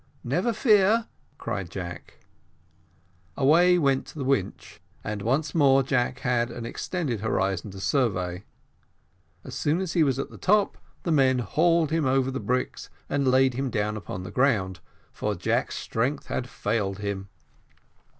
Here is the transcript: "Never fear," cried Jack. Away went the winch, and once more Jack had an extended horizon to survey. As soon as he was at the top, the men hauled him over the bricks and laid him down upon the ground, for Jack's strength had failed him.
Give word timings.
"Never 0.23 0.51
fear," 0.51 1.05
cried 1.37 1.69
Jack. 1.69 2.17
Away 3.37 3.77
went 3.77 4.07
the 4.07 4.23
winch, 4.23 4.81
and 5.03 5.21
once 5.21 5.53
more 5.53 5.83
Jack 5.83 6.21
had 6.21 6.49
an 6.49 6.65
extended 6.65 7.19
horizon 7.21 7.69
to 7.69 7.79
survey. 7.79 8.43
As 9.43 9.53
soon 9.53 9.79
as 9.79 9.93
he 9.93 10.01
was 10.01 10.17
at 10.17 10.31
the 10.31 10.39
top, 10.39 10.79
the 11.03 11.11
men 11.11 11.37
hauled 11.37 11.91
him 11.91 12.07
over 12.07 12.31
the 12.31 12.39
bricks 12.39 12.89
and 13.09 13.27
laid 13.27 13.53
him 13.53 13.69
down 13.69 13.95
upon 13.95 14.23
the 14.23 14.31
ground, 14.31 14.79
for 15.13 15.35
Jack's 15.35 15.77
strength 15.77 16.25
had 16.25 16.49
failed 16.49 16.97
him. 16.97 17.29